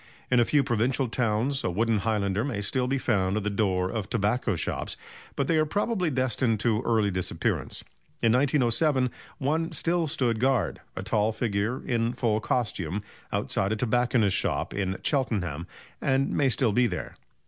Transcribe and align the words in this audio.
In 0.31 0.39
a 0.39 0.45
few 0.45 0.63
provincial 0.63 1.07
towns 1.09 1.63
a 1.63 1.69
wooden 1.69 1.99
highlander 1.99 2.43
may 2.43 2.61
still 2.63 2.87
be 2.87 2.97
found 2.97 3.37
at 3.37 3.43
the 3.43 3.51
door 3.51 3.91
of 3.91 4.09
tobacco 4.09 4.55
shops, 4.55 4.97
but 5.35 5.47
they 5.47 5.57
are 5.57 5.65
probably 5.67 6.09
destined 6.09 6.59
to 6.61 6.81
early 6.87 7.11
disappearance. 7.11 7.83
In 8.23 8.31
1907 8.31 9.11
one 9.37 9.71
still 9.73 10.07
stood 10.07 10.39
guard 10.39 10.81
a 10.95 11.03
tall 11.03 11.31
figure 11.31 11.85
in 11.85 12.13
full 12.13 12.39
costume 12.39 13.01
outside 13.31 13.73
a 13.73 13.75
tobacconist's 13.75 14.35
shop 14.39 14.73
in 14.73 14.97
Cheltenham, 15.03 15.67
and 16.01 16.31
may 16.31 16.49
still 16.49 16.71
be 16.71 16.87
there. 16.87 17.15